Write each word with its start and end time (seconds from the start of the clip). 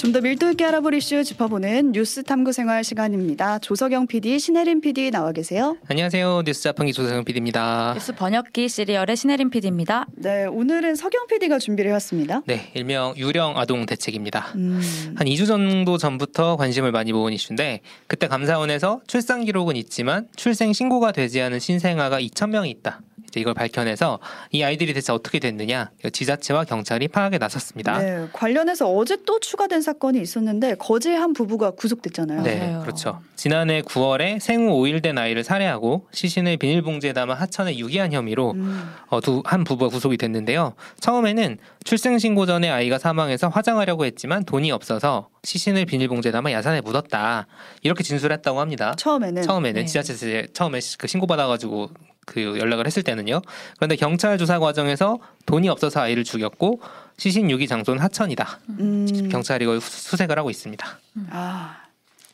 좀 0.00 0.12
더 0.12 0.20
밀도 0.22 0.50
있게 0.52 0.64
알아볼 0.64 0.94
이슈 0.94 1.22
짚어보는 1.22 1.92
뉴스 1.92 2.22
탐구 2.24 2.52
생활 2.52 2.82
시간입니다. 2.82 3.58
조석영 3.58 4.06
PD, 4.06 4.38
신혜림 4.38 4.80
PD 4.80 5.10
나와 5.10 5.30
계세요. 5.30 5.76
안녕하세요. 5.88 6.42
뉴스 6.46 6.62
자판기 6.62 6.94
조석영 6.94 7.24
PD입니다. 7.24 7.92
뉴스 7.94 8.14
번역기 8.14 8.70
시리얼의 8.70 9.14
신혜림 9.14 9.50
PD입니다. 9.50 10.06
네, 10.16 10.46
오늘은 10.46 10.96
석영 10.96 11.26
PD가 11.26 11.58
준비를 11.58 11.90
해왔습니다. 11.90 12.40
네, 12.46 12.70
일명 12.74 13.14
유령 13.18 13.58
아동 13.58 13.84
대책입니다. 13.84 14.52
음, 14.54 14.80
한 15.16 15.26
2주 15.26 15.46
정도 15.46 15.98
전부터 15.98 16.56
관심을 16.56 16.92
많이 16.92 17.12
모은 17.12 17.34
이슈인데 17.34 17.80
그때 18.06 18.26
감사원에서 18.26 19.02
출산 19.06 19.44
기록은 19.44 19.76
있지만 19.76 20.28
출생 20.34 20.72
신고가 20.72 21.12
되지 21.12 21.42
않은 21.42 21.58
신생아가 21.60 22.20
2천 22.20 22.48
명이 22.48 22.70
있다. 22.70 23.02
이제 23.30 23.40
이걸 23.40 23.54
밝혀내서 23.54 24.18
이 24.50 24.62
아이들이 24.62 24.92
대체 24.92 25.12
어떻게 25.12 25.38
됐느냐 25.38 25.90
지자체와 26.12 26.64
경찰이 26.64 27.08
파악에 27.08 27.38
나섰습니다. 27.38 27.98
네, 27.98 28.26
관련해서 28.32 28.90
어제 28.92 29.16
또 29.24 29.38
추가된 29.38 29.80
사건이 29.82 30.20
있었는데 30.20 30.74
거제 30.74 31.14
한 31.14 31.32
부부가 31.32 31.70
구속됐잖아요. 31.70 32.42
네, 32.42 32.58
맞아요. 32.58 32.80
그렇죠. 32.82 33.20
지난해 33.36 33.82
9월에 33.82 34.40
생후 34.40 34.72
5일 34.82 35.02
된 35.02 35.16
아이를 35.16 35.44
살해하고 35.44 36.08
시신을 36.12 36.56
비닐봉지에 36.56 37.12
담아 37.12 37.34
하천에 37.34 37.78
유기한 37.78 38.12
혐의로 38.12 38.50
음, 38.52 38.90
어, 39.08 39.20
두, 39.20 39.42
한 39.46 39.64
부부가 39.64 39.88
구속이 39.90 40.16
됐는데요. 40.16 40.74
처음에는 41.00 41.58
출생신고 41.84 42.46
전에 42.46 42.68
아이가 42.68 42.98
사망해서 42.98 43.48
화장하려고 43.48 44.04
했지만 44.04 44.44
돈이 44.44 44.70
없어서 44.72 45.28
시신을 45.44 45.86
비닐봉지에 45.86 46.32
담아 46.32 46.52
야산에 46.52 46.80
묻었다. 46.82 47.46
이렇게 47.82 48.02
진술했다고 48.02 48.60
합니다. 48.60 48.94
처음에는 48.98 49.42
처음에는 49.42 49.80
네. 49.80 49.86
지자체에서 49.86 50.48
처음에 50.52 50.80
시- 50.80 50.98
그 50.98 51.06
신고 51.06 51.26
받아가지고 51.26 51.88
그 52.30 52.58
연락을 52.58 52.86
했을 52.86 53.02
때는요. 53.02 53.42
그런데 53.76 53.96
경찰 53.96 54.38
조사 54.38 54.58
과정에서 54.60 55.18
돈이 55.46 55.68
없어서 55.68 56.00
아이를 56.00 56.22
죽였고 56.22 56.80
시신 57.18 57.50
유기 57.50 57.66
장소는 57.66 58.00
하천이다. 58.00 58.58
음, 58.78 59.28
경찰이 59.30 59.64
이걸 59.64 59.80
수- 59.80 60.10
수색을 60.10 60.38
하고 60.38 60.48
있습니다. 60.48 60.98
아, 61.30 61.76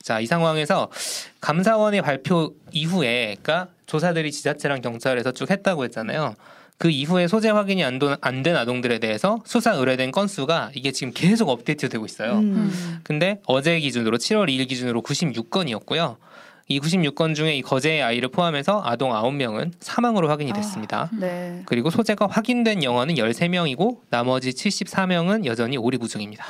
자, 0.03 0.20
이 0.20 0.27
상황에서 0.27 0.91
감사원의 1.41 2.03
발표 2.03 2.53
이후에, 2.72 3.36
그러니까 3.42 3.69
조사들이 3.86 4.30
지자체랑 4.33 4.83
경찰에서 4.83 5.33
쭉 5.33 5.50
했다고 5.50 5.84
했잖아요. 5.84 6.34
그 6.78 6.91
이후에 6.91 7.27
소재 7.27 7.48
확인이 7.48 7.83
안 7.84 7.98
된 8.42 8.55
아동들에 8.55 8.98
대해서 8.98 9.38
수사 9.47 9.72
의뢰된 9.72 10.12
건수가 10.12 10.72
이게 10.75 10.92
지금 10.92 11.12
계속 11.14 11.48
업데이트 11.48 11.88
되고 11.88 12.05
있어요. 12.05 12.33
음, 12.34 12.55
음. 12.70 13.00
근데 13.03 13.41
어제 13.47 13.81
기준으로 13.81 14.19
7월 14.19 14.48
2일 14.50 14.69
기준으로 14.69 15.00
96건이었고요. 15.03 16.16
이 16.69 16.81
96건 16.81 17.34
중에 17.34 17.56
이 17.56 17.62
거제의 17.62 18.03
아이를 18.03 18.28
포함해서 18.28 18.83
아동 18.84 19.11
9명은 19.12 19.72
사망으로 19.78 20.28
확인이 20.28 20.53
됐습니다. 20.53 21.11
네. 21.19 21.62
그리고 21.67 21.91
소재가 21.91 22.27
확인된 22.27 22.83
영아는 22.83 23.14
13명이고 23.14 23.98
나머지 24.11 24.50
74명은 24.50 25.44
여전히 25.44 25.77
오리구 25.77 26.09
중입니다. 26.09 26.44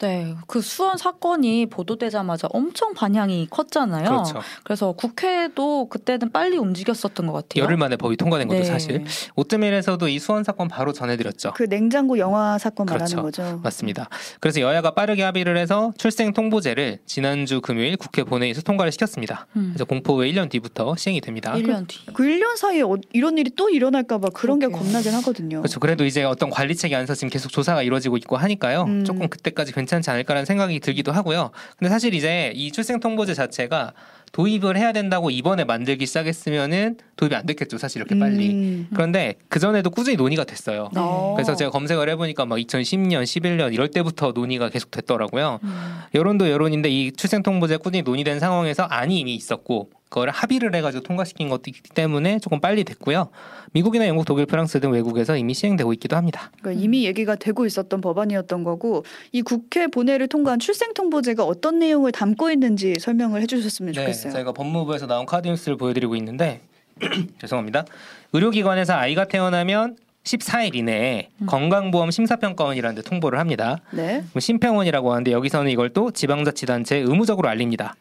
네, 0.00 0.34
그 0.48 0.60
수원 0.60 0.96
사건이 0.98 1.66
보도되자마자 1.66 2.48
엄청 2.52 2.94
반향이 2.94 3.46
컸잖아요. 3.48 4.04
그렇죠. 4.04 4.40
그래서 4.64 4.92
국회도 4.92 5.88
그때는 5.88 6.30
빨리 6.32 6.56
움직였었던 6.58 7.26
것 7.26 7.32
같아요. 7.32 7.62
열흘 7.64 7.76
만에 7.76 7.96
법이 7.96 8.16
통과된 8.16 8.48
것도 8.48 8.58
네. 8.60 8.64
사실. 8.64 9.04
오뜨밀에서도 9.36 10.08
이 10.08 10.18
수원 10.18 10.42
사건 10.44 10.68
바로 10.68 10.92
전해드렸죠. 10.92 11.52
그 11.54 11.68
냉장고 11.68 12.18
영화 12.18 12.58
사건 12.58 12.86
그렇죠. 12.86 13.16
말하는 13.16 13.22
거죠. 13.22 13.60
맞습니다. 13.62 14.08
그래서 14.40 14.60
여야가 14.60 14.90
빠르게 14.94 15.22
합의를 15.22 15.56
해서 15.56 15.92
출생 15.96 16.32
통보제를 16.32 16.98
지난주 17.06 17.60
금요일 17.60 17.96
국회 17.96 18.24
본회의에서 18.24 18.62
통과를 18.62 18.90
시켰습니다. 18.92 19.46
음. 19.56 19.70
그래서 19.72 19.84
공포 19.84 20.14
후 20.20 20.22
1년 20.24 20.50
뒤부터 20.50 20.96
시행이 20.96 21.20
됩니다. 21.20 21.52
1년 21.54 21.86
뒤. 21.86 22.00
그 22.12 22.24
1년 22.24 22.56
사이에 22.56 22.82
어- 22.82 22.96
이런 23.12 23.38
일이 23.38 23.50
또 23.56 23.70
일어날까 23.70 24.18
봐 24.18 24.28
그런 24.34 24.58
게 24.58 24.66
그러게요. 24.66 24.84
겁나긴 24.84 25.14
하거든요. 25.14 25.58
그렇죠. 25.58 25.78
그래도 25.80 26.04
이제 26.04 26.24
어떤 26.24 26.50
관리책이 26.50 26.94
안서 26.94 27.14
지금 27.14 27.30
계속 27.30 27.50
조사가 27.50 27.82
이루어지고 27.82 28.16
있고 28.18 28.36
하니까요. 28.36 28.82
음. 28.82 29.04
조금 29.04 29.28
그때까지 29.28 29.72
괜찮지 29.84 30.10
않을까라는 30.10 30.46
생각이 30.46 30.80
들기도 30.80 31.12
하고요. 31.12 31.50
근데 31.78 31.90
사실 31.90 32.14
이제 32.14 32.52
이 32.54 32.72
출생 32.72 33.00
통보제 33.00 33.34
자체가 33.34 33.92
도입을 34.32 34.76
해야 34.76 34.92
된다고 34.92 35.30
이번에 35.30 35.62
만들기 35.62 36.06
시작했으면은 36.06 36.96
도입이 37.16 37.36
안 37.36 37.46
됐겠죠. 37.46 37.78
사실 37.78 38.00
이렇게 38.00 38.18
빨리. 38.18 38.50
음. 38.50 38.88
그런데 38.92 39.36
그 39.48 39.60
전에도 39.60 39.90
꾸준히 39.90 40.16
논의가 40.16 40.42
됐어요. 40.42 40.90
네. 40.92 41.00
어. 41.00 41.34
그래서 41.36 41.54
제가 41.54 41.70
검색을 41.70 42.08
해보니까 42.10 42.44
막 42.44 42.56
2010년, 42.56 43.22
11년 43.22 43.72
이럴 43.72 43.88
때부터 43.88 44.32
논의가 44.32 44.70
계속 44.70 44.90
됐더라고요. 44.90 45.60
음. 45.62 45.98
여론도 46.14 46.50
여론인데 46.50 46.88
이 46.88 47.12
출생통보제 47.12 47.76
꾸준히 47.76 48.02
논의된 48.02 48.40
상황에서 48.40 48.82
안이 48.82 49.20
이미 49.20 49.36
있었고 49.36 49.90
그걸 50.14 50.30
합의를 50.30 50.72
해가지고 50.76 51.02
통과시킨 51.02 51.48
것도 51.48 51.62
있기 51.66 51.90
때문에 51.90 52.38
조금 52.38 52.60
빨리 52.60 52.84
됐고요. 52.84 53.30
미국이나 53.72 54.06
영국, 54.06 54.24
독일, 54.24 54.46
프랑스 54.46 54.78
등 54.78 54.92
외국에서 54.92 55.36
이미 55.36 55.54
시행되고 55.54 55.92
있기도 55.94 56.14
합니다. 56.14 56.52
그러니까 56.60 56.80
이미 56.80 57.04
얘기가 57.04 57.34
되고 57.34 57.66
있었던 57.66 58.00
법안이었던 58.00 58.62
거고 58.62 59.04
이 59.32 59.42
국회 59.42 59.88
본회를 59.88 60.28
통과한 60.28 60.60
출생통보제가 60.60 61.42
어떤 61.42 61.80
내용을 61.80 62.12
담고 62.12 62.52
있는지 62.52 62.94
설명을 63.00 63.42
해주셨으면 63.42 63.92
좋겠어요. 63.92 64.30
네, 64.30 64.36
저희가 64.36 64.52
법무부에서 64.52 65.08
나온 65.08 65.26
카드 65.26 65.48
뉴스를 65.48 65.76
보여드리고 65.76 66.14
있는데 66.14 66.60
죄송합니다. 67.40 67.84
의료기관에서 68.32 68.94
아이가 68.94 69.24
태어나면 69.24 69.96
14일 70.22 70.76
이내에 70.76 71.30
건강보험 71.46 72.12
심사평가원이라는 72.12 72.94
데 72.94 73.02
통보를 73.02 73.40
합니다. 73.40 73.78
네. 73.90 74.22
뭐 74.32 74.38
심평원이라고 74.38 75.10
하는데 75.10 75.32
여기서는 75.32 75.72
이걸 75.72 75.90
또 75.90 76.12
지방자치단체에 76.12 77.00
의무적으로 77.00 77.48
알립니다. 77.48 77.96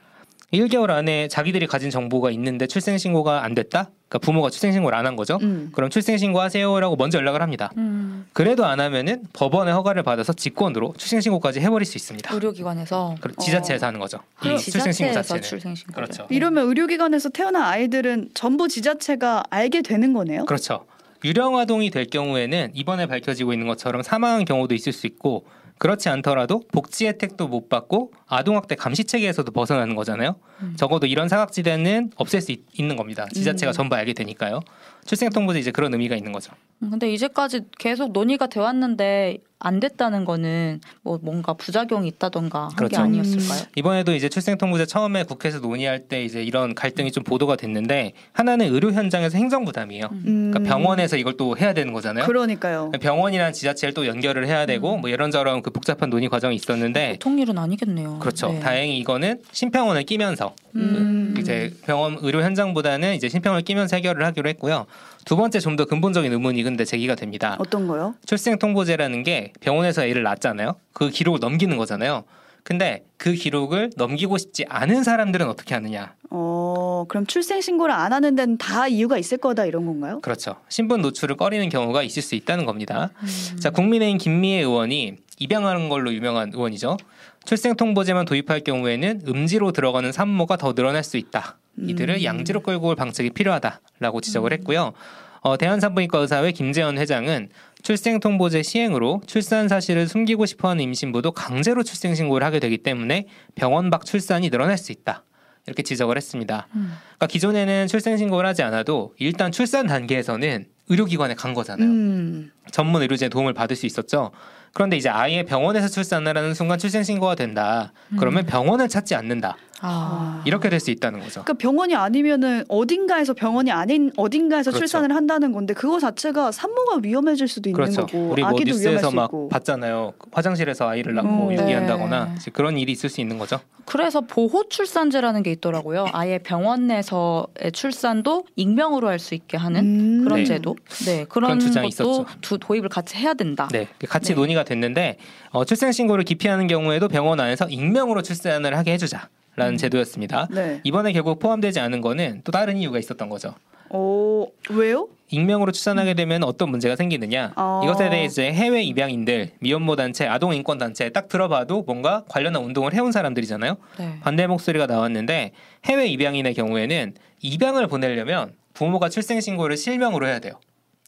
1개월 0.53 0.91
안에 0.91 1.27
자기들이 1.29 1.65
가진 1.65 1.89
정보가 1.89 2.29
있는데 2.31 2.67
출생신고가 2.67 3.43
안 3.43 3.55
됐다? 3.55 3.89
그러니까 4.07 4.19
부모가 4.19 4.49
출생신고를 4.51 4.95
안 4.97 5.03
한 5.03 5.15
거죠? 5.15 5.37
음. 5.41 5.69
그럼 5.73 5.89
출생신고 5.89 6.39
하세요라고 6.39 6.95
먼저 6.95 7.17
연락을 7.17 7.41
합니다. 7.41 7.71
음. 7.77 8.25
그래도 8.31 8.63
안 8.65 8.79
하면은 8.79 9.23
법원의 9.33 9.73
허가를 9.73 10.03
받아서 10.03 10.31
직권으로 10.31 10.93
출생신고까지 10.97 11.59
해버릴 11.59 11.85
수 11.85 11.97
있습니다. 11.97 12.33
의료기관에서 12.33 13.15
그럼 13.19 13.35
지자체에서 13.37 13.87
하는 13.87 13.99
거죠. 13.99 14.19
이그 14.45 14.57
출생신고 14.59 14.93
지자체에서 14.93 15.21
자체는. 15.23 15.41
출생신고. 15.41 15.93
그렇죠. 15.93 16.27
이러면 16.29 16.67
의료기관에서 16.69 17.29
태어난 17.29 17.63
아이들은 17.63 18.29
전부 18.35 18.67
지자체가 18.69 19.43
알게 19.49 19.81
되는 19.81 20.13
거네요. 20.13 20.45
그렇죠. 20.45 20.85
유령 21.25 21.57
아동이 21.57 21.89
될 21.89 22.05
경우에는 22.05 22.71
이번에 22.75 23.07
밝혀지고 23.07 23.53
있는 23.53 23.65
것처럼 23.67 24.03
사망한 24.03 24.45
경우도 24.45 24.75
있을 24.75 24.93
수 24.93 25.07
있고 25.07 25.45
그렇지 25.83 26.07
않더라도 26.07 26.63
복지 26.71 27.07
혜택도 27.07 27.49
못 27.49 27.67
받고 27.67 28.13
아동학대 28.25 28.75
감시 28.75 29.03
체계에서도 29.03 29.51
벗어나는 29.51 29.95
거잖아요. 29.95 30.37
음. 30.61 30.75
적어도 30.77 31.07
이런 31.07 31.27
사각지대는 31.27 32.11
없앨 32.15 32.39
수 32.39 32.53
있, 32.53 32.63
는 32.79 32.95
겁니다. 32.95 33.27
지자체가 33.33 33.71
음. 33.71 33.73
전부 33.73 33.95
알게 33.97 34.13
되니까요. 34.13 34.61
출생통보제 35.05 35.59
이제 35.59 35.71
그런 35.71 35.93
의미가 35.93 36.15
있는 36.15 36.31
거죠. 36.31 36.53
음, 36.81 36.89
근데 36.91 37.11
이제까지 37.11 37.61
계속 37.77 38.11
논의가 38.11 38.47
돼 38.47 38.59
왔는데 38.59 39.39
안 39.63 39.79
됐다는 39.79 40.25
거는 40.25 40.81
뭐 41.03 41.17
뭔가 41.21 41.53
부작용이 41.53 42.07
있다던가 42.09 42.63
한게 42.63 42.75
그렇죠. 42.75 43.01
아니었을까요? 43.01 43.61
이번에도 43.77 44.13
이제 44.13 44.27
출생통보제 44.27 44.85
처음에 44.85 45.23
국회에서 45.23 45.59
논의할 45.59 46.01
때 46.09 46.23
이제 46.23 46.43
이런 46.43 46.75
갈등이 46.75 47.13
좀 47.13 47.23
보도가 47.23 47.55
됐는데 47.55 48.11
하나는 48.33 48.73
의료 48.73 48.91
현장에서 48.91 49.37
행정 49.37 49.63
부담이에요. 49.63 50.09
음. 50.11 50.51
그러니까 50.51 50.69
병원에서 50.69 51.15
이걸 51.15 51.37
또 51.37 51.57
해야 51.57 51.73
되는 51.73 51.93
거잖아요. 51.93 52.25
그러니까요. 52.25 52.91
병원이랑 52.99 53.53
지자체를 53.53 53.93
또 53.93 54.05
연결을 54.05 54.47
해야 54.47 54.65
되고 54.65 54.97
뭐 54.97 55.09
이런저런 55.09 55.61
그 55.61 55.71
복잡한 55.71 56.09
논의 56.09 56.27
과정이 56.27 56.55
있었는데 56.55 57.13
보통 57.13 57.39
일은 57.39 57.57
아니겠네요. 57.57 58.19
그렇죠. 58.19 58.51
네. 58.51 58.59
다행히 58.59 58.97
이거는 58.97 59.39
심평원을 59.53 60.03
끼면서 60.03 60.55
음. 60.75 61.35
이제 61.39 61.73
병원 61.85 62.17
의료 62.21 62.41
현장보다는 62.41 63.15
이제 63.15 63.29
심평원을 63.29 63.63
끼면서 63.63 63.95
해결을 63.95 64.25
하기로 64.25 64.49
했고요. 64.49 64.87
두 65.25 65.35
번째 65.37 65.59
좀 65.59 65.75
더 65.77 65.85
근본적인 65.85 66.31
의문이 66.31 66.61
근데 66.63 66.85
제기가 66.85 67.15
됩니다. 67.15 67.55
어떤 67.59 67.87
거요? 67.87 68.13
출생 68.25 68.59
통보제라는 68.59 69.23
게 69.23 69.53
병원에서 69.61 70.05
애를 70.05 70.23
낳았잖아요. 70.23 70.75
그 70.93 71.09
기록을 71.09 71.39
넘기는 71.39 71.75
거잖아요. 71.77 72.23
근데 72.63 73.03
그 73.17 73.33
기록을 73.33 73.91
넘기고 73.97 74.37
싶지 74.37 74.65
않은 74.69 75.03
사람들은 75.03 75.47
어떻게 75.49 75.73
하느냐? 75.75 76.13
어, 76.29 77.05
그럼 77.09 77.25
출생 77.25 77.59
신고를 77.59 77.93
안 77.93 78.13
하는 78.13 78.35
데는 78.35 78.57
다 78.57 78.87
이유가 78.87 79.17
있을 79.17 79.37
거다 79.37 79.65
이런 79.65 79.85
건가요? 79.85 80.19
그렇죠. 80.21 80.55
신분 80.69 81.01
노출을 81.01 81.35
꺼리는 81.35 81.67
경우가 81.69 82.03
있을 82.03 82.21
수 82.21 82.35
있다는 82.35 82.65
겁니다. 82.65 83.09
음. 83.21 83.57
자, 83.59 83.69
국민의힘 83.69 84.17
김미애 84.17 84.59
의원이 84.59 85.15
입양하는 85.39 85.89
걸로 85.89 86.13
유명한 86.13 86.51
의원이죠. 86.53 86.97
출생 87.43 87.75
통보제만 87.75 88.25
도입할 88.25 88.61
경우에는 88.61 89.23
음지로 89.27 89.73
들어가는 89.73 90.11
산모가 90.13 90.55
더 90.57 90.73
늘어날 90.73 91.03
수 91.03 91.17
있다. 91.17 91.57
이들을 91.77 92.15
음. 92.15 92.23
양지로 92.23 92.61
끌고 92.61 92.89
올 92.89 92.95
방책이 92.95 93.31
필요하다라고 93.31 94.21
지적을 94.21 94.53
했고요. 94.53 94.93
어, 95.41 95.57
대한산부인과 95.57 96.19
의사회 96.19 96.51
김재현 96.51 96.97
회장은 96.97 97.49
출생 97.81 98.19
통보제 98.19 98.63
시행으로 98.63 99.21
출산 99.27 99.67
사실을 99.67 100.07
숨기고 100.07 100.45
싶어하는 100.45 100.81
임신부도 100.83 101.31
강제로 101.31 101.83
출생 101.83 102.15
신고를 102.15 102.45
하게 102.47 102.59
되기 102.59 102.77
때문에 102.77 103.27
병원 103.55 103.89
밖 103.89 104.05
출산이 104.05 104.49
늘어날 104.49 104.77
수 104.77 104.91
있다. 104.93 105.25
이렇게 105.65 105.83
지적을 105.83 106.15
했습니다. 106.17 106.67
음. 106.75 106.93
그러니까 107.03 107.27
기존에는 107.27 107.87
출생 107.87 108.17
신고를 108.17 108.47
하지 108.47 108.63
않아도 108.63 109.13
일단 109.17 109.51
출산 109.51 109.87
단계에서는 109.87 110.65
의료기관에 110.89 111.35
간 111.35 111.53
거잖아요. 111.53 111.87
음. 111.87 112.51
전문 112.71 113.01
의료진의 113.01 113.29
도움을 113.29 113.53
받을 113.53 113.75
수 113.75 113.85
있었죠. 113.85 114.31
그런데 114.73 114.97
이제 114.97 115.09
아예 115.09 115.43
병원에서 115.43 115.87
출산을 115.87 116.37
하는 116.37 116.53
순간 116.53 116.79
출생신고가 116.79 117.35
된다. 117.35 117.93
그러면 118.17 118.43
음. 118.43 118.45
병원을 118.47 118.89
찾지 118.89 119.15
않는다. 119.15 119.55
아. 119.85 120.41
이렇게 120.45 120.69
될 120.69 120.79
수 120.79 120.91
있다는 120.91 121.19
거죠. 121.19 121.43
그러니까 121.43 121.53
병원이 121.53 121.95
아니면은 121.95 122.63
어딘가에서 122.67 123.33
병원이 123.33 123.71
아닌 123.71 124.11
어딘가에서 124.17 124.71
그렇죠. 124.71 124.79
출산을 124.85 125.15
한다는 125.15 125.51
건데 125.51 125.73
그거 125.73 125.99
자체가 125.99 126.51
산모가 126.51 126.99
위험해질 127.03 127.47
수도 127.47 127.69
있는 127.69 127.75
그렇죠. 127.81 128.05
거고 128.05 128.29
우리 128.31 128.41
뭐 128.41 128.49
아기도 128.49 128.71
위험할 128.71 128.93
뉴스에서 128.95 129.09
수막 129.09 129.25
있고. 129.25 129.49
봤잖아요. 129.49 130.13
화장실에서 130.31 130.87
아이를 130.89 131.13
낳고 131.15 131.47
음, 131.49 131.53
유기한다거나 131.53 132.25
네. 132.35 132.51
그런 132.51 132.77
일이 132.77 132.91
있을 132.91 133.09
수 133.09 133.21
있는 133.21 133.37
거죠. 133.37 133.59
그래서 133.85 134.21
보호 134.21 134.67
출산제라는 134.69 135.43
게 135.43 135.51
있더라고요. 135.51 136.05
아예 136.13 136.37
병원 136.39 136.87
내서의 136.87 137.71
출산도 137.73 138.45
익명으로 138.55 139.07
할 139.09 139.19
수 139.19 139.35
있게 139.35 139.55
하는 139.57 139.81
음. 140.19 140.23
그런 140.23 140.39
네. 140.39 140.45
제도. 140.45 140.75
네, 141.05 141.25
그런 141.29 141.57
그런 141.57 141.59
주장이 141.59 141.89
것도 141.91 142.09
있었죠. 142.23 142.25
두, 142.41 142.57
도입을 142.57 142.89
같이 142.89 143.15
해야 143.17 143.33
된다. 143.33 143.67
네, 143.71 143.87
같이 144.09 144.29
네. 144.29 144.35
논의가 144.35 144.63
됐는데 144.63 145.17
어, 145.51 145.63
출생 145.65 145.91
신고를 145.91 146.23
기피하는 146.23 146.67
경우에도 146.67 147.07
병원 147.07 147.39
안에서 147.39 147.67
익명으로 147.69 148.21
출산을 148.21 148.75
하게 148.77 148.93
해주자 148.93 149.29
라는 149.55 149.73
음. 149.73 149.77
제도였습니다. 149.77 150.47
네. 150.51 150.81
이번에 150.83 151.11
결국 151.11 151.39
포함되지 151.39 151.79
않은 151.79 152.01
거는 152.01 152.41
또 152.43 152.51
다른 152.51 152.77
이유가 152.77 152.97
있었던 152.99 153.29
거죠. 153.29 153.53
어 153.89 154.47
왜요? 154.71 155.07
익명으로 155.29 155.71
출산하게 155.71 156.15
되면 156.15 156.43
어떤 156.43 156.69
문제가 156.69 156.95
생기느냐? 156.95 157.53
어. 157.55 157.81
이것에 157.83 158.09
대해 158.09 158.25
이제 158.25 158.51
해외 158.51 158.81
입양인들, 158.83 159.51
미혼모 159.59 159.95
단체, 159.95 160.25
아동 160.25 160.55
인권 160.55 160.79
단체 160.79 161.09
딱 161.09 161.27
들어봐도 161.27 161.83
뭔가 161.83 162.23
관련한 162.27 162.63
운동을 162.63 162.93
해온 162.93 163.11
사람들이잖아요. 163.11 163.77
네. 163.99 164.19
반대 164.21 164.47
목소리가 164.47 164.87
나왔는데 164.87 165.51
해외 165.85 166.07
입양인의 166.07 166.55
경우에는 166.55 167.13
입양을 167.41 167.87
보내려면 167.87 168.53
부모가 168.73 169.09
출생 169.09 169.39
신고를 169.39 169.77
실명으로 169.77 170.25
해야 170.25 170.39
돼요. 170.39 170.59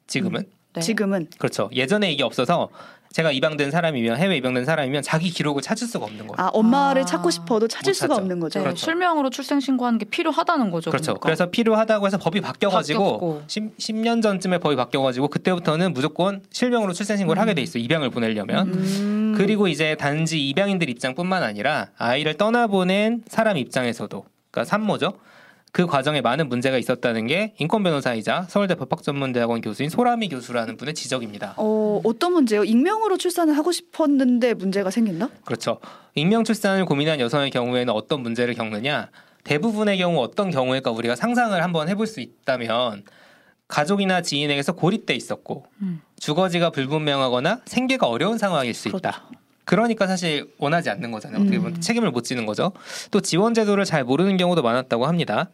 지금은 0.06 0.44
네. 0.74 0.81
지금은 0.81 1.27
그렇죠. 1.39 1.69
예전에 1.74 2.12
이게 2.12 2.24
없어서 2.24 2.69
제가 3.15 3.31
입양된 3.31 3.71
사람이면 3.71 4.17
해외 4.17 4.35
입양된 4.35 4.65
사람이면 4.65 5.01
자기 5.01 5.29
기록을 5.29 5.62
찾을 5.62 5.88
수가 5.88 6.03
없는 6.03 6.27
거예요. 6.27 6.35
아 6.38 6.50
엄마를 6.51 7.03
아. 7.03 7.06
찾고 7.06 7.29
싶어도 7.29 7.65
찾을 7.65 7.91
못 7.91 7.94
수가 7.94 8.07
찾죠. 8.09 8.21
없는 8.21 8.41
거죠. 8.41 8.59
네, 8.59 8.63
그렇죠. 8.63 8.83
실명으로 8.83 9.29
출생 9.29 9.62
신고하는 9.62 10.00
게 10.00 10.03
필요하다는 10.03 10.69
거죠. 10.69 10.91
그렇죠. 10.91 11.13
그러니까. 11.13 11.23
그래서 11.23 11.50
필요하다고 11.50 12.07
해서 12.07 12.17
법이 12.17 12.41
바뀌어가지고 12.41 13.00
바뀌었고. 13.00 13.44
10, 13.47 13.75
10 13.77 13.95
년 13.95 14.21
전쯤에 14.21 14.57
법이 14.57 14.75
바뀌어가지고 14.75 15.29
그때부터는 15.29 15.94
무조건 15.94 16.41
실명으로 16.51 16.91
출생 16.91 17.15
신고를 17.15 17.39
음. 17.39 17.41
하게 17.41 17.53
돼 17.53 17.62
있어. 17.62 17.79
요 17.79 17.83
입양을 17.83 18.09
보내려면. 18.09 18.73
음. 18.73 19.33
그리고 19.38 19.69
이제 19.69 19.95
단지 19.95 20.50
입양인들 20.50 20.89
입장뿐만 20.89 21.41
아니라 21.41 21.88
아이를 21.97 22.33
떠나보낸 22.33 23.23
사람 23.27 23.56
입장에서도 23.56 24.25
그러니까 24.51 24.69
산모죠. 24.69 25.13
그 25.75 25.86
과정에 25.88 26.22
많은 26.22 26.48
문제가 26.48 26.77
있었다는 26.77 27.27
게 27.27 27.54
인권 27.60 27.83
변호사이자 27.83 28.44
서울대 28.48 28.75
법학전문대학원 28.75 29.60
교수인 29.60 29.89
소라미 29.89 30.30
교수라는 30.30 30.77
분의 30.77 30.94
지적입니다. 30.94 31.56
어 31.57 32.00
어떤 32.06 32.31
문제요? 32.31 32.63
익명으로 32.63 33.18
출산을 33.18 33.57
하고 33.57 33.74
싶었는데 33.74 34.54
문제가 34.54 34.89
생긴다? 34.89 35.27
그렇죠. 35.44 35.81
익명 36.13 36.45
출산을 36.45 36.86
고민한 36.86 37.19
여성의 37.19 37.51
경우에는 37.51 37.94
어떤 37.94 38.22
문제를 38.22 38.54
겪느냐? 38.54 39.10
대부분의 39.44 39.98
경우 39.98 40.22
어떤 40.22 40.50
경우일까 40.50 40.92
우리가 40.92 41.18
상상을 41.18 41.62
한번 41.62 41.89
해볼 41.89 42.07
수 42.07 42.21
있다면 42.21 43.04
가족이나 43.68 44.21
지인에게서 44.21 44.75
고립돼 44.75 45.13
있었고 45.13 45.66
음. 45.81 46.01
주거지가 46.18 46.69
불분명하거나 46.69 47.63
생계가 47.66 48.07
어려운 48.07 48.38
상황일 48.38 48.74
수 48.74 48.88
있다. 48.88 48.98
그렇죠. 48.98 49.44
그러니까 49.65 50.07
사실 50.07 50.47
원하지 50.57 50.89
않는 50.91 51.12
거잖아요. 51.12 51.41
어떻게 51.41 51.57
보면 51.57 51.75
음. 51.75 51.81
책임을 51.81 52.12
못 52.12 52.23
지는 52.23 52.45
거죠. 52.45 52.71
또 53.12 53.19
지원 53.19 53.53
제도를 53.53 53.83
잘 53.83 54.03
모르는 54.03 54.38
경우도 54.38 54.62
많았다고 54.62 55.06
합니다. 55.07 55.50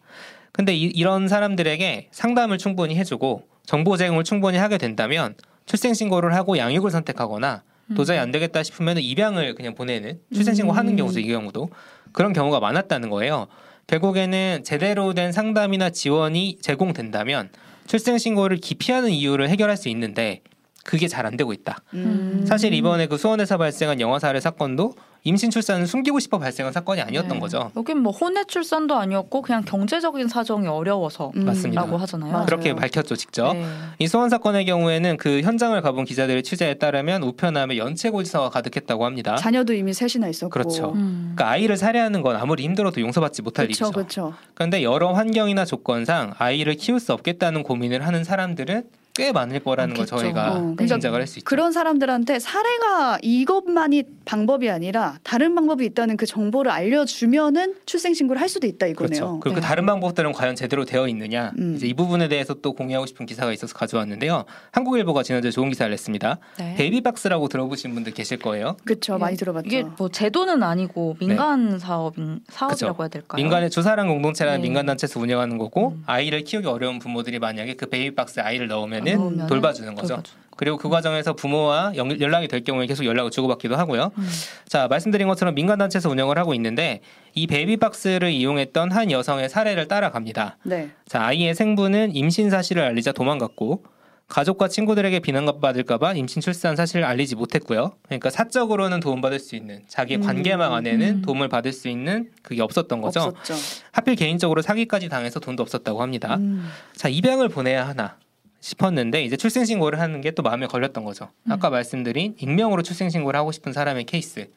근데 0.52 0.76
이, 0.76 1.02
런 1.02 1.30
사람들에게 1.30 2.10
상담을 2.12 2.58
충분히 2.58 2.96
해주고 2.96 3.48
정보 3.66 3.96
제공을 3.96 4.26
충분히 4.26 4.58
하게 4.58 4.78
된다면 4.78 5.36
출생 5.66 5.94
신고를 5.94 6.36
하고 6.36 6.58
양육을 6.58 6.92
선택하거나 6.92 7.64
도저히 7.96 8.18
안 8.18 8.32
되겠다 8.32 8.64
싶으면 8.64 8.98
입양을 8.98 9.56
그냥 9.56 9.76
보내는 9.76 10.20
출생 10.34 10.56
신고 10.56 10.74
하는 10.74 10.94
음. 10.94 10.98
경우도 10.98 11.20
이 11.20 11.28
경우도 11.28 11.70
그런 12.12 12.34
경우가 12.34 12.60
많았다는 12.60 13.10
거예요. 13.10 13.48
결국에는 13.88 14.62
제대로 14.64 15.14
된 15.14 15.32
상담이나 15.32 15.90
지원이 15.90 16.60
제공된다면 16.62 17.50
출생 17.88 18.18
신고를 18.18 18.58
기피하는 18.58 19.12
이유를 19.12 19.50
해결할 19.50 19.76
수 19.78 19.90
있는데 19.90 20.42
그게 20.84 21.08
잘 21.08 21.22
안 21.26 21.38
되고 21.38 21.54
있다. 21.54 21.78
음. 21.94 22.44
사실 22.48 22.74
이번에 22.74 23.06
그 23.06 23.16
수원에서 23.18 23.58
발생한 23.58 24.02
영아 24.02 24.18
살해 24.18 24.40
사건도 24.40 24.96
임신 25.24 25.52
출산을 25.52 25.86
숨기고 25.86 26.20
싶어 26.20 26.40
발생한 26.40 26.74
사건이 26.74 27.00
아니었던 27.00 27.34
네. 27.34 27.40
거죠. 27.40 27.72
여긴 27.76 28.00
뭐 28.00 28.12
혼외 28.12 28.44
출산도 28.46 28.96
아니었고 28.96 29.44
그냥 29.44 29.62
경제적인 29.64 30.28
사정이 30.28 30.68
어려워서라고 30.68 31.34
음. 31.38 31.46
맞습니다. 31.46 31.84
하잖아요. 31.84 32.32
맞아요. 32.32 32.46
그렇게 32.48 32.74
밝혔죠, 32.74 33.16
직접. 33.16 33.54
네. 33.54 33.64
이 34.00 34.08
수원 34.08 34.30
사건의 34.32 34.66
경우에는 34.66 35.18
그 35.18 35.42
현장을 35.42 35.80
가본 35.80 36.06
기자들의 36.06 36.42
취재에 36.42 36.74
따르면 36.74 37.22
우편함에 37.22 37.78
연체고지서가 37.78 38.50
가득했다고 38.50 39.06
합니다. 39.06 39.36
자녀도 39.36 39.74
이미 39.74 39.94
셋이나 39.94 40.28
있었고. 40.28 40.50
그렇죠. 40.50 40.94
음. 40.96 41.34
그러니까 41.36 41.50
아이를 41.52 41.78
살해하는 41.78 42.24
건 42.24 42.36
아무리 42.38 42.64
힘들어도 42.64 43.00
용서받지 43.00 43.44
못할 43.44 43.68
그렇죠, 43.68 43.86
일이죠. 43.86 43.94
그렇죠. 43.94 44.34
그런데 44.56 44.82
여러 44.82 45.14
환경이나 45.14 45.66
조건상 45.66 46.34
아이를 46.40 46.74
키울 46.74 47.00
수 47.00 47.14
없겠다는 47.14 47.62
고민을 47.62 48.08
하는 48.08 48.24
사람들은 48.24 48.86
꽤 49.14 49.32
많을 49.32 49.60
거라는 49.60 49.94
걸. 49.96 50.06
저희가 50.06 50.52
어, 50.52 50.54
그러니까 50.60 50.86
짐작을 50.86 51.20
할 51.20 51.28
수 51.28 51.40
있죠. 51.40 51.46
그런 51.46 51.72
사람들한테 51.72 52.40
사례가 52.40 53.20
이것만이 53.22 54.04
방법이 54.26 54.70
아니라 54.70 55.18
다른 55.24 55.54
방법이 55.56 55.86
있다는 55.86 56.18
그 56.18 56.26
정보를 56.26 56.72
알려주면은 56.72 57.76
출생 57.86 58.14
신고를 58.14 58.42
할 58.42 58.48
수도 58.50 58.68
있다 58.68 58.88
이거네요. 58.88 59.10
그렇죠. 59.10 59.40
그리고 59.42 59.56
그 59.56 59.62
네. 59.62 59.68
다른 59.68 59.86
방법들은 59.86 60.32
과연 60.32 60.56
제대로 60.56 60.86
되어 60.86 61.08
있느냐 61.10 61.52
음. 61.60 61.76
이제 61.76 61.88
이 61.88 61.94
부분에 61.94 62.28
대해서 62.28 62.54
또 62.56 62.74
공유하고 62.74 63.06
싶은 63.06 63.26
기사가 63.26 63.52
있어서 63.54 63.74
가져왔는데요. 63.74 64.46
한국일보가 64.72 65.24
지난주에 65.24 65.52
좋은 65.52 65.70
기사를 65.70 65.90
냈습니다. 65.92 66.38
네. 66.60 66.76
베이비박스라고 66.76 67.48
들어보신 67.50 67.94
분들 67.94 68.14
계실 68.14 68.40
거예요. 68.40 68.78
그렇죠. 68.86 69.18
많이 69.18 69.36
들어봤죠. 69.38 69.68
이게 69.68 69.84
뭐 69.98 70.10
제도는 70.10 70.64
아니고 70.64 71.18
민간 71.20 71.78
사업 71.80 72.16
사업이라고 72.50 72.94
그쵸. 72.98 73.04
해야 73.04 73.08
될까요? 73.10 73.38
네. 73.38 73.44
민간의 73.44 73.70
주사랑 73.70 74.08
공동체라는 74.08 74.62
네. 74.62 74.68
민간 74.68 74.86
단체에서 74.86 75.20
운영하는 75.20 75.58
거고 75.58 75.90
음. 75.90 76.04
아이를 76.06 76.44
키우기 76.44 76.68
어려운 76.68 77.00
부모들이 77.00 77.40
만약에 77.40 77.76
그 77.76 77.88
베이비박스에 77.88 78.44
아이를 78.44 78.68
넣으면 78.68 79.01
은 79.08 79.18
넣으면은 79.18 79.48
돌봐주는 79.48 79.96
거죠. 79.96 80.22
그리고 80.58 80.78
그 80.78 80.90
과정에서 80.90 81.34
부모와 81.34 81.94
연- 81.96 82.20
연락이 82.22 82.48
될 82.48 82.64
경우에 82.64 82.86
계속 82.86 83.04
연락을 83.06 83.32
주고받기도 83.32 83.76
하고요. 83.78 84.12
음. 84.16 84.30
자 84.68 84.88
말씀드린 84.88 85.28
것처럼 85.28 85.56
민간 85.56 85.80
단체에서 85.80 86.10
운영을 86.10 86.38
하고 86.38 86.54
있는데 86.54 87.02
이 87.34 87.48
베이비박스를 87.48 88.30
이용했던 88.30 88.92
한 88.92 89.10
여성의 89.12 89.50
사례를 89.50 89.88
따라갑니다. 89.88 90.58
네. 90.64 90.90
자, 91.08 91.24
아이의 91.24 91.56
생부는 91.56 92.16
임신 92.16 92.50
사실을 92.52 92.84
알리자 92.84 93.12
도망갔고 93.14 93.84
가족과 94.28 94.68
친구들에게 94.70 95.20
비난받을까봐 95.20 96.14
임신 96.14 96.42
출산 96.42 96.76
사실을 96.76 97.04
알리지 97.06 97.36
못했고요. 97.36 97.94
그러니까 98.06 98.30
사적으로는 98.30 99.00
도움받을 99.00 99.40
수 99.40 99.56
있는 99.56 99.82
자기 99.88 100.14
의 100.14 100.20
음, 100.20 100.24
관계망 100.24 100.74
안에는 100.74 101.08
음. 101.08 101.22
도움을 101.22 101.50
받을 101.50 101.74
수 101.74 101.90
있는 101.90 102.30
그게 102.42 102.62
없었던 102.62 103.02
거죠. 103.02 103.20
없었죠. 103.22 103.56
하필 103.92 104.16
개인적으로 104.16 104.62
사기까지 104.62 105.10
당해서 105.10 105.40
돈도 105.40 105.64
없었다고 105.64 106.02
합니다. 106.02 106.36
음. 106.36 106.70
자, 106.96 107.10
입양을 107.10 107.50
보내야 107.50 107.86
하나 107.88 108.16
싶었는데 108.62 109.24
이제 109.24 109.36
출생 109.36 109.66
신고를 109.66 110.00
하는 110.00 110.22
게 110.22 110.32
또 110.32 110.44
마음에 110.44 110.66
걸렸던 110.68 111.04
거죠. 111.04 111.30
아까 111.50 111.70
말씀드린 111.70 112.36
익명으로 112.40 112.84
출생 112.84 113.10
신고를 113.10 113.38
하고 113.38 113.52
싶은 113.52 113.74
사람의 113.74 114.06
케이스였던 114.06 114.52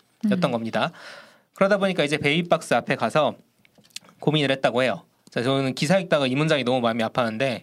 음. 0.45 0.51
겁니다. 0.53 0.93
그러다 1.55 1.79
보니까 1.79 2.05
이제 2.05 2.17
베이박스 2.19 2.75
앞에 2.75 2.95
가서 2.95 3.35
고민을 4.21 4.51
했다고 4.53 4.83
해요. 4.85 5.03
자, 5.31 5.43
저는 5.43 5.75
기사 5.75 5.99
읽다가 5.99 6.27
이 6.29 6.35
문장이 6.37 6.63
너무 6.65 6.81
마음이 6.81 7.03
아팠는데 7.03 7.63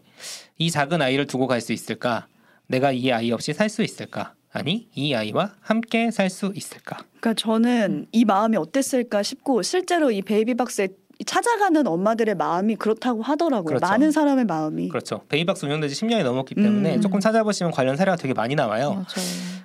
이 0.58 0.70
작은 0.72 1.01
아이를 1.01 1.25
두고 1.25 1.48
갈 1.48 1.62
수 1.62 1.72
있을까? 1.74 2.27
내가 2.68 2.92
이 2.92 3.12
아이 3.12 3.32
없이 3.32 3.54
살 3.54 3.70
수 3.70 3.82
있을까? 3.84 4.34
아니, 4.51 4.89
이 4.94 5.13
아이와 5.13 5.54
함께 5.62 6.12
살 6.12 6.30
수 6.30 6.51
있을까? 6.54 6.98
그러니까 7.22 7.34
저는 7.36 8.08
이 8.12 8.25
마음이 8.25 8.58
어땠을까 8.58 9.24
싶고 9.24 9.62
실제로 9.62 10.12
이 10.12 10.22
베이비박스에 10.22 10.89
찾아가는 11.25 11.86
엄마들의 11.86 12.36
마음이 12.36 12.75
그렇다고 12.75 13.22
하더라고요. 13.22 13.63
그렇죠. 13.66 13.86
많은 13.86 14.12
사람의 14.12 14.46
마음이. 14.46 14.90
그렇죠. 14.90 15.22
베이비박스 15.30 15.66
운영된 15.66 15.90
지 15.90 16.06
10년이 16.06 16.24
넘었기 16.24 16.56
때문에 16.56 16.96
음. 16.96 17.01
조금 17.01 17.20
찾아보시면 17.20 17.72
관련 17.72 17.98
사례가 17.98 18.16
되게 18.16 18.34
많이 18.34 18.56
나와요. 18.56 18.92
맞아요. 18.92 19.06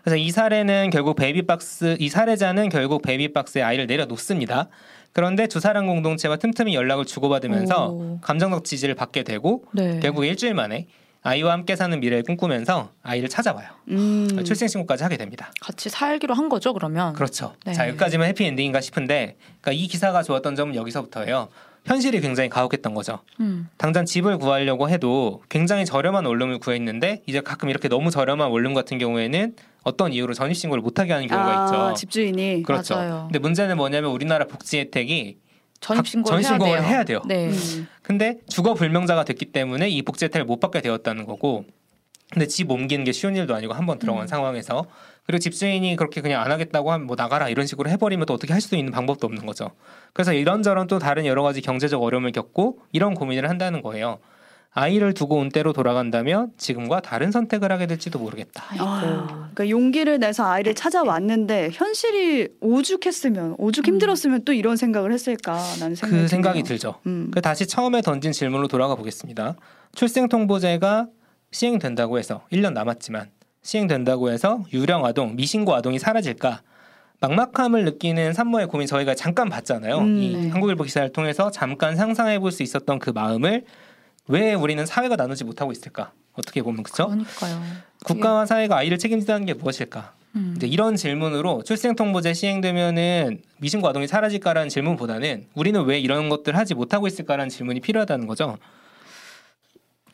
그래서 0.02 0.16
이 0.16 0.30
사례는 0.30 0.90
결국 0.90 1.16
베이비박스 1.16 1.96
이 1.98 2.08
사례자는 2.08 2.68
결국 2.68 3.02
베이비박스에 3.02 3.62
아이를 3.62 3.86
내려놓습니다. 3.86 4.68
그런데 5.12 5.46
주사랑 5.46 5.86
공동체와 5.86 6.36
틈틈이 6.36 6.74
연락을 6.74 7.06
주고받으면서 7.06 7.88
오. 7.88 8.18
감정적 8.20 8.64
지지를 8.64 8.94
받게 8.94 9.22
되고 9.22 9.64
네. 9.72 9.98
결국 10.00 10.26
일주일 10.26 10.54
만에 10.54 10.86
아이와 11.26 11.52
함께 11.52 11.74
사는 11.74 11.98
미래를 11.98 12.22
꿈꾸면서 12.22 12.90
아이를 13.02 13.28
찾아와요. 13.28 13.68
음. 13.88 14.44
출생 14.44 14.68
신고까지 14.68 15.02
하게 15.02 15.16
됩니다. 15.16 15.50
같이 15.60 15.88
살기로 15.88 16.34
한 16.34 16.48
거죠, 16.48 16.72
그러면. 16.72 17.14
그렇죠. 17.14 17.54
네. 17.64 17.72
자 17.72 17.88
여기까지만 17.88 18.28
해피 18.28 18.44
엔딩인가 18.44 18.80
싶은데, 18.80 19.36
그러니까 19.60 19.72
이 19.72 19.88
기사가 19.88 20.22
좋았던 20.22 20.54
점은 20.54 20.76
여기서부터예요. 20.76 21.48
현실이 21.84 22.20
굉장히 22.20 22.48
가혹했던 22.48 22.94
거죠. 22.94 23.20
음. 23.40 23.68
당장 23.76 24.04
집을 24.04 24.38
구하려고 24.38 24.88
해도 24.88 25.42
굉장히 25.48 25.84
저렴한 25.84 26.24
원룸을 26.26 26.58
구했는데 26.58 27.22
이제 27.26 27.40
가끔 27.40 27.70
이렇게 27.70 27.88
너무 27.88 28.10
저렴한 28.10 28.50
원룸 28.50 28.74
같은 28.74 28.98
경우에는 28.98 29.54
어떤 29.82 30.12
이유로 30.12 30.34
전입 30.34 30.56
신고를 30.56 30.82
못하게 30.82 31.12
하는 31.12 31.26
경우가 31.28 31.60
아, 31.60 31.64
있죠. 31.64 31.94
집주인이. 32.00 32.62
그렇죠. 32.62 32.94
맞아요. 32.94 33.22
근데 33.26 33.38
문제는 33.38 33.76
뭐냐면 33.76 34.10
우리나라 34.10 34.46
복지 34.46 34.78
혜택이 34.78 35.38
전입 35.80 36.06
신고를 36.06 36.42
전입 36.42 36.46
신고를 36.46 36.72
해야 36.72 36.80
돼요. 36.82 36.88
해야 36.88 37.04
돼요. 37.04 37.22
네. 37.26 37.48
음. 37.50 37.86
근데 38.02 38.38
주거 38.48 38.74
불명자가 38.74 39.24
됐기 39.24 39.46
때문에 39.46 39.88
이 39.88 40.02
복지 40.02 40.24
혜택을 40.26 40.44
못 40.44 40.60
받게 40.60 40.80
되었다는 40.80 41.26
거고 41.26 41.64
근데 42.32 42.46
집 42.46 42.70
옮기는 42.70 43.04
게 43.04 43.12
쉬운 43.12 43.36
일도 43.36 43.54
아니고 43.54 43.72
한 43.72 43.86
번 43.86 43.98
들어간 43.98 44.22
음. 44.22 44.26
상황에서 44.26 44.86
그리고 45.26 45.38
집주인이 45.40 45.94
그렇게 45.96 46.20
그냥 46.20 46.42
안 46.42 46.50
하겠다고 46.52 46.90
하면 46.92 47.06
뭐 47.06 47.16
나가라 47.16 47.48
이런 47.48 47.66
식으로 47.66 47.88
해버리면 47.90 48.26
또 48.26 48.34
어떻게 48.34 48.52
할수 48.52 48.76
있는 48.76 48.92
방법도 48.92 49.26
없는 49.26 49.44
거죠. 49.46 49.70
그래서 50.12 50.32
이런저런 50.32 50.86
또 50.86 50.98
다른 50.98 51.26
여러 51.26 51.42
가지 51.42 51.60
경제적 51.60 52.02
어려움을 52.02 52.32
겪고 52.32 52.78
이런 52.92 53.14
고민을 53.14 53.48
한다는 53.48 53.82
거예요. 53.82 54.18
아이를 54.78 55.14
두고 55.14 55.36
온 55.36 55.48
때로 55.48 55.72
돌아간다면 55.72 56.52
지금과 56.58 57.00
다른 57.00 57.30
선택을 57.32 57.72
하게 57.72 57.86
될지도 57.86 58.18
모르겠다. 58.18 58.62
아, 58.78 59.48
그러니까 59.54 59.70
용기를 59.70 60.18
내서 60.20 60.44
아이를 60.44 60.74
찾아왔는데 60.74 61.70
현실이 61.72 62.48
오죽했으면 62.60 63.54
오죽 63.56 63.88
음. 63.88 63.94
힘들었으면 63.94 64.44
또 64.44 64.52
이런 64.52 64.76
생각을 64.76 65.12
했을까라는 65.12 65.94
생각이 65.94 66.10
그 66.22 66.28
생각이. 66.28 66.62
들죠. 66.62 66.96
음. 67.06 67.30
그 67.32 67.40
다시 67.40 67.66
처음에 67.66 68.02
던진 68.02 68.32
질문으로 68.32 68.68
돌아가 68.68 68.94
보겠습니다. 68.96 69.56
출생 69.94 70.28
통보제가 70.28 71.06
시행된다고 71.52 72.18
해서 72.18 72.42
1년 72.52 72.74
남았지만 72.74 73.30
시행된다고 73.62 74.30
해서 74.30 74.62
유령 74.74 75.06
아동, 75.06 75.36
미신고 75.36 75.74
아동이 75.74 75.98
사라질까? 75.98 76.60
막막함을 77.20 77.86
느끼는 77.86 78.34
산모의 78.34 78.66
고민 78.66 78.86
저희가 78.86 79.14
잠깐 79.14 79.48
봤잖아요. 79.48 79.98
음, 80.00 80.18
이 80.22 80.36
네. 80.36 80.48
한국일보 80.50 80.84
기사를 80.84 81.10
통해서 81.12 81.50
잠깐 81.50 81.96
상상해 81.96 82.38
볼 82.38 82.52
수 82.52 82.62
있었던 82.62 82.98
그 82.98 83.08
마음을 83.08 83.64
왜 84.28 84.54
우리는 84.54 84.84
사회가 84.84 85.16
나누지 85.16 85.44
못하고 85.44 85.72
있을까? 85.72 86.12
어떻게 86.34 86.62
보면 86.62 86.82
그렇죠? 86.82 87.06
그러니까요. 87.06 87.62
국가와 88.04 88.46
사회가 88.46 88.76
아이를 88.78 88.98
책임진다는 88.98 89.46
게 89.46 89.54
무엇일까? 89.54 90.12
음. 90.34 90.54
이제 90.56 90.66
이런 90.66 90.96
질문으로 90.96 91.62
출생통보제 91.62 92.34
시행되면은 92.34 93.42
미신고 93.58 93.88
아동이 93.88 94.06
사라질까라는 94.06 94.68
질문보다는 94.68 95.46
우리는 95.54 95.84
왜 95.84 95.98
이런 95.98 96.28
것들 96.28 96.56
하지 96.56 96.74
못하고 96.74 97.06
있을까라는 97.06 97.48
질문이 97.48 97.80
필요하다는 97.80 98.26
거죠. 98.26 98.58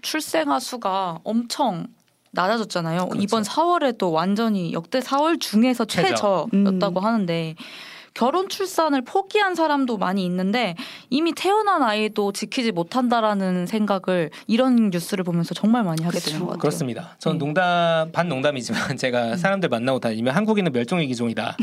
출생아 0.03 0.61
수가 0.61 1.19
엄청 1.25 1.87
낮아졌잖아요. 2.33 3.09
그렇죠. 3.09 3.23
이번 3.23 3.43
4월에도 3.43 4.13
완전히 4.13 4.73
역대 4.73 5.01
4월 5.01 5.41
중에서 5.41 5.85
최저. 5.85 6.47
최저였다고 6.51 7.01
음. 7.01 7.05
하는데 7.05 7.55
결혼 8.15 8.49
출산을 8.49 9.03
포기한 9.03 9.55
사람도 9.55 9.97
많이 9.97 10.25
있는데 10.27 10.75
이미 11.11 11.33
태어난 11.33 11.83
아이도 11.83 12.33
지키지 12.33 12.73
못한다라는 12.73 13.67
생각을 13.67 14.31
이런 14.47 14.91
뉴스를 14.91 15.25
보면서 15.25 15.55
정말 15.55 15.83
많이 15.85 16.05
하게 16.05 16.19
되는 16.19 16.39
그쵸. 16.39 16.41
것 16.41 16.47
같아요. 16.53 16.61
그렇습니다. 16.61 17.17
전 17.19 17.35
네. 17.35 17.39
농담 17.39 18.13
반 18.13 18.29
농담이지만 18.29 18.97
제가 18.99 19.37
사람들 19.37 19.69
만나고 19.69 20.01
다니면 20.01 20.35
한국인은 20.35 20.73
멸종의 20.73 21.07
기종이다 21.07 21.57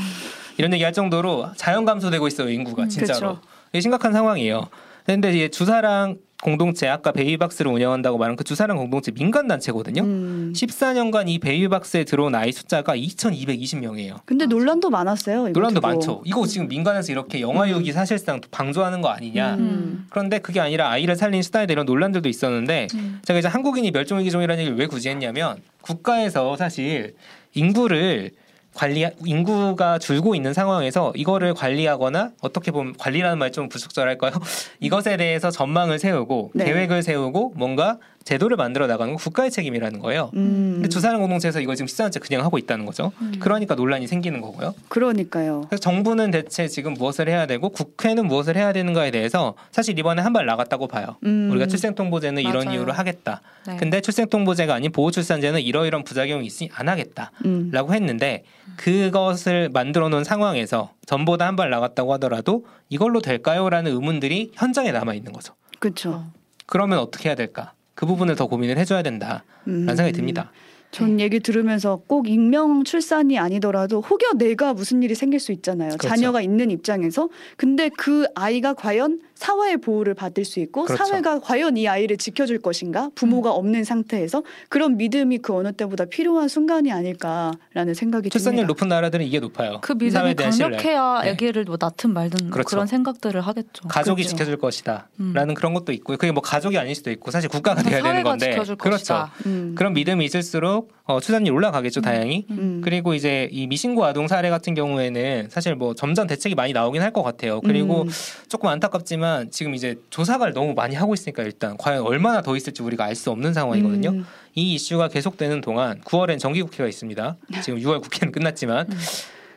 이런 0.58 0.74
얘기할 0.74 0.94
정도로 0.94 1.52
자연 1.56 1.86
감소되고 1.86 2.28
있어요 2.28 2.50
인구가 2.50 2.84
음, 2.84 2.90
진짜로 2.90 3.36
그쵸. 3.36 3.48
이게 3.72 3.82
심각한 3.82 4.14
상황이에요. 4.14 4.68
근데 5.06 5.32
이제 5.32 5.50
주사랑 5.50 6.18
공동체 6.42 6.88
아까 6.88 7.12
베이비박스를 7.12 7.70
운영한다고 7.70 8.18
말한 8.18 8.38
그 8.38 8.44
주사랑 8.46 8.78
공동체 8.78 9.12
민간 9.12 9.48
단체거든요. 9.48 10.04
음. 10.04 10.54
14년간 10.56 11.28
이 11.28 11.40
베이비박스에 11.40 12.06
들어온 12.06 12.34
아이 12.34 12.52
숫자가 12.52 12.96
2,220명이에요. 12.96 14.22
근데 14.26 14.46
논란도 14.46 14.90
많았어요. 14.90 15.50
이거 15.50 15.52
논란도 15.52 15.82
두고. 15.82 15.88
많죠. 15.88 16.22
이거 16.26 16.46
지금 16.48 16.68
민간에서 16.70 17.12
이렇게 17.12 17.42
영아유기 17.42 17.92
사실상 17.92 18.40
방조하는 18.52 19.02
거 19.02 19.10
아니냐. 19.10 19.56
음. 19.56 20.06
그런데 20.10 20.40
그게 20.40 20.62
아니라 20.62 20.90
아이를 20.90 21.18
살린 21.18 21.42
수단에 21.42 21.66
대한 21.66 21.86
논란들도 21.86 22.30
있었는데 22.30 22.88
음. 22.94 23.20
제가 23.26 23.40
이제 23.40 23.48
한국인이 23.50 23.92
멸종의 23.92 24.24
기종이라는 24.24 24.62
얘기를 24.62 24.78
왜 24.78 24.88
굳이 24.88 25.10
했냐면 25.10 25.58
국가에서 25.82 26.56
사실 26.56 27.16
인구를 27.54 28.32
관리 28.80 29.06
인구가 29.26 30.00
줄고 30.00 30.36
있는 30.36 30.54
상황에서 30.54 31.12
이거를 31.14 31.54
관리하거나 31.54 32.32
어떻게 32.42 32.72
보면 32.72 32.96
관리라는 32.98 33.38
말 33.38 33.50
좀 33.52 33.68
부적절할까요? 33.68 34.32
이것에 34.80 35.18
대해서 35.18 35.50
전망을 35.52 35.98
세우고 36.00 36.52
네. 36.54 36.66
계획을 36.66 37.02
세우고 37.04 37.54
뭔가 37.58 37.98
제도를 38.26 38.58
만들어 38.58 38.86
나가는 38.88 39.14
건 39.14 39.18
국가의 39.20 39.50
책임이라는 39.50 40.00
거예요. 40.00 40.30
음. 40.36 40.74
근데 40.76 40.90
주사랑 40.90 41.20
공동체에서 41.22 41.62
이걸 41.62 41.76
지금 41.76 41.88
14년째 41.88 42.20
그냥 42.22 42.44
하고 42.44 42.58
있다는 42.58 42.86
거죠. 42.86 43.12
음. 43.22 43.34
그러니까 43.40 43.76
논란이 43.76 44.08
생기는 44.08 44.40
거고요. 44.42 44.76
그러니까요. 44.90 45.62
그래서 45.70 45.80
정부는 45.82 46.32
대체 46.32 46.68
지금 46.68 46.94
무엇을 46.94 47.28
해야 47.30 47.46
되고 47.48 47.70
국회는 47.70 48.28
무엇을 48.28 48.56
해야 48.58 48.72
되는가에 48.74 49.12
대해서 49.12 49.56
사실 49.72 49.98
이번에 49.98 50.22
한 50.22 50.30
발 50.34 50.46
나갔다고 50.46 50.88
봐요. 50.88 51.16
음. 51.24 51.50
우리가 51.52 51.66
출생통보제는 51.66 52.44
이런 52.44 52.66
맞아요. 52.66 52.72
이유로 52.78 52.94
하겠다. 52.94 53.42
네. 53.66 53.78
근데 53.78 54.00
출생통보제가 54.00 54.76
아닌 54.76 54.92
보호출산제는 54.92 55.62
이러이런 55.62 56.04
부작용이 56.04 56.46
있으니 56.46 56.70
안 56.74 56.88
하겠다라고 56.88 57.40
음. 57.46 57.94
했는데 57.94 58.44
그것을 58.78 59.70
만들어 59.74 60.10
놓은 60.10 60.24
상황에서 60.24 60.92
전보다 61.06 61.48
한 61.48 61.56
발 61.56 61.70
나갔다고 61.72 62.14
하더라도 62.14 62.66
이걸로 62.90 63.22
될까요?라는 63.22 63.92
의문들이 63.92 64.52
현장에 64.54 64.92
남아 64.92 65.14
있는 65.16 65.34
거죠. 65.34 65.56
그렇죠. 65.80 66.26
그러면 66.68 67.00
어떻게 67.00 67.28
해야 67.30 67.36
될까? 67.36 67.74
그 68.00 68.06
부분을 68.06 68.38
더 68.38 68.48
고민을 68.48 68.78
해줘야 68.78 69.04
된다라는 69.04 69.42
음. 69.68 69.86
생각이 69.86 70.14
듭니다. 70.14 70.54
전 70.90 71.20
얘기 71.20 71.42
들으면서 71.42 72.02
꼭 72.08 72.30
익명 72.30 72.86
출산이 72.86 73.38
아니더라도 73.38 74.00
혹여 74.00 74.38
내가 74.38 74.74
무슨 74.74 75.04
일이 75.04 75.16
생길 75.16 75.42
수 75.42 75.52
있잖아요. 75.52 75.90
그렇죠. 75.98 76.08
자녀가 76.08 76.40
있는 76.40 76.72
입장에서 76.72 77.28
근데 77.58 77.90
그 77.90 78.26
아이가 78.36 78.74
과연 78.74 79.20
사회의 79.40 79.78
보호를 79.78 80.16
받을 80.16 80.44
수 80.44 80.60
있고 80.60 80.84
그렇죠. 80.84 81.02
음. 81.02 81.08
사회가 81.08 81.40
과연 81.40 81.78
이 81.78 81.88
아이를 81.88 82.18
지켜줄 82.18 82.60
것인가 82.60 83.10
부모가 83.16 83.52
없는 83.52 83.86
상태에서 83.86 84.44
그런 84.68 84.98
믿음이 84.98 85.38
그 85.38 85.54
어느 85.54 85.72
때보다 85.72 86.04
필요한 86.06 86.50
순간이 86.50 86.92
아닐까라는 86.92 87.94
생각이 87.94 88.30
출산율 88.30 88.58
듭니다. 88.58 88.68
높은 88.68 88.88
나라들은 88.90 89.26
이게 89.26 89.40
높아요. 89.40 89.80
그 89.82 89.94
믿음이. 89.94 90.36
강력해야 90.36 91.22
네. 91.24 91.30
아기를 91.32 91.64
뭐 91.64 91.78
낳든 91.80 92.12
말든 92.12 92.50
그렇죠. 92.50 92.68
그런 92.68 92.86
생각들을 92.86 93.40
하겠죠. 93.40 93.88
가족이 93.88 94.24
그렇죠. 94.24 94.36
지켜줄 94.36 94.58
것이다라는 94.58 95.08
음. 95.22 95.54
그런 95.54 95.74
것도 95.74 95.94
있고요. 95.94 96.18
그게 96.18 96.34
뭐 96.34 96.42
가족이 96.42 96.78
아닐 96.78 96.94
수도 96.94 97.10
있고 97.10 97.32
사실 97.32 97.50
국가가 97.50 97.82
돼야 97.82 98.04
되는 98.04 98.24
건데 98.24 98.52
지켜줄 98.52 98.76
그렇죠. 98.76 98.98
것이다. 98.98 99.32
음. 99.46 99.74
그런 99.78 99.94
믿음이 99.94 100.26
있을수록 100.26 100.92
어, 101.10 101.20
출산율 101.20 101.56
올라가겠죠, 101.56 102.02
다행히. 102.02 102.46
음. 102.52 102.82
그리고 102.84 103.16
이제 103.16 103.50
이 103.52 103.66
미신고 103.66 104.06
아동 104.06 104.28
사례 104.28 104.52
같은 104.52 104.76
경우에는 104.76 105.48
사실 105.50 105.74
뭐 105.74 105.96
점점 105.96 106.28
대책이 106.28 106.54
많이 106.54 106.72
나오긴 106.72 107.02
할 107.02 107.10
것 107.10 107.24
같아요. 107.24 107.60
그리고 107.62 108.04
음. 108.04 108.10
조금 108.48 108.70
안타깝지만 108.70 109.50
지금 109.50 109.74
이제 109.74 109.96
조사를 110.12 110.54
너무 110.54 110.76
많이 110.76 110.94
하고 110.96 111.16
있으니까 111.16 111.42
일단 111.42 111.76
과연 111.78 112.04
얼마나 112.04 112.44
더 112.44 112.56
있을지 112.56 112.84
우리가 112.84 113.06
알 113.06 113.16
수 113.16 113.32
없는 113.32 113.56
상황이거든요. 113.56 114.10
음. 114.12 114.26
이 114.54 114.76
이슈가 114.76 115.08
계속되는 115.08 115.62
동안 115.62 116.00
9월엔 116.02 116.38
정기국회가 116.38 116.88
있습니다. 116.88 117.38
지금 117.64 117.80
6월 117.82 118.02
국회는 118.04 118.32
끝났지만 118.32 118.86
음. 118.92 118.98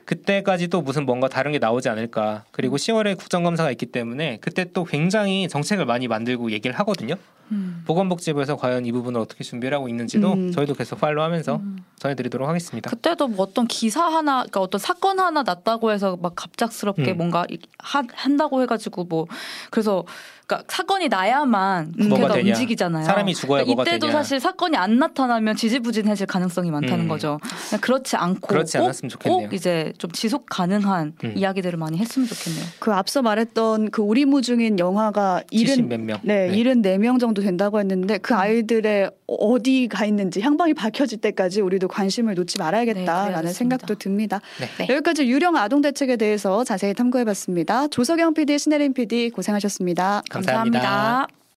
그때까지 0.06 0.68
또 0.68 0.80
무슨 0.80 1.04
뭔가 1.04 1.28
다른 1.28 1.52
게 1.52 1.58
나오지 1.58 1.88
않을까. 1.90 2.44
그리고 2.50 2.76
10월에 2.76 3.16
국정감사가 3.18 3.70
있기 3.72 3.86
때문에 3.86 4.38
그때 4.40 4.64
또 4.72 4.84
굉장히 4.84 5.48
정책을 5.48 5.84
많이 5.84 6.08
만들고 6.08 6.50
얘기를 6.50 6.74
하거든요. 6.80 7.14
음. 7.52 7.82
보건복지부에서 7.86 8.56
과연 8.56 8.86
이 8.86 8.92
부분을 8.92 9.20
어떻게 9.20 9.44
준비를 9.44 9.76
하고 9.76 9.88
있는지도 9.88 10.32
음. 10.32 10.52
저희도 10.52 10.74
계속 10.74 11.00
팔로우하면서 11.00 11.56
음. 11.56 11.78
전해드리도록 11.98 12.48
하겠습니다. 12.48 12.90
그때도 12.90 13.28
뭐 13.28 13.44
어떤 13.46 13.66
기사 13.68 14.04
하나, 14.04 14.38
그러니까 14.40 14.60
어떤 14.60 14.78
사건 14.78 15.20
하나 15.20 15.42
났다고 15.42 15.92
해서 15.92 16.16
막 16.20 16.34
갑작스럽게 16.34 17.12
음. 17.12 17.16
뭔가 17.18 17.44
이- 17.50 17.58
하, 17.78 18.02
한다고 18.14 18.62
해가지고 18.62 19.04
뭐 19.04 19.26
그래서 19.70 20.04
그러니까 20.52 20.64
사건이 20.68 21.08
나야만 21.08 21.94
뭐가 22.08 22.28
국회가. 22.28 22.48
움직이잖아요. 22.48 23.04
사람이 23.04 23.34
죽어야 23.34 23.64
그러니까 23.64 23.74
뭐가 23.76 23.90
이때도 23.90 24.06
되냐. 24.06 24.18
사실 24.18 24.40
사건이 24.40 24.76
안 24.76 24.98
나타나면 24.98 25.56
지지부진해질 25.56 26.26
가능성이 26.26 26.70
많다는 26.70 27.04
음. 27.04 27.08
거죠. 27.08 27.38
그렇지 27.80 28.16
않고 28.16 28.48
그렇지 28.48 28.78
꼭, 28.78 28.84
않았으면 28.84 29.08
좋겠네요. 29.10 29.48
꼭 29.48 29.54
이제 29.54 29.92
좀 29.98 30.10
지속 30.12 30.46
가능한 30.46 31.14
음. 31.24 31.32
이야기들을 31.36 31.78
많이 31.78 31.98
했으면 31.98 32.28
좋겠네요. 32.28 32.64
그 32.78 32.92
앞서 32.92 33.22
말했던 33.22 33.90
그 33.90 34.02
우리무중인 34.02 34.78
영화가 34.78 35.42
70 35.50 35.68
일은 35.68 35.88
몇 35.88 36.00
명. 36.00 36.18
네, 36.22 36.48
네. 36.48 36.56
74명 36.62 37.18
정도 37.18 37.42
된다고 37.42 37.78
했는데 37.80 38.18
그 38.18 38.34
아이들의 38.34 39.10
어디 39.26 39.88
가 39.88 40.04
있는지 40.04 40.40
향방이 40.40 40.74
밝혀질 40.74 41.18
때까지 41.18 41.60
우리도 41.60 41.88
관심을 41.88 42.34
놓지 42.34 42.58
네, 42.58 42.64
말아야겠다라는 42.64 43.06
그래야겠습니다. 43.06 43.52
생각도 43.52 43.94
듭니다. 43.94 44.40
네. 44.60 44.68
네. 44.78 44.94
여기까지 44.94 45.26
유령 45.26 45.56
아동 45.56 45.80
대책에 45.80 46.16
대해서 46.16 46.64
자세히 46.64 46.92
탐구해봤습니다. 46.94 47.88
조석영 47.88 48.34
PD, 48.34 48.58
신혜림 48.58 48.92
PD 48.92 49.30
고생하셨습니다. 49.30 50.22
감사합니다. 50.42 50.80
감사합니다. 50.80 51.41